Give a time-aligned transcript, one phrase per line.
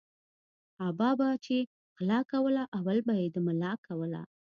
[0.87, 1.57] ابا به چی
[1.97, 4.21] غلا کوله اول به یی د ملا کوله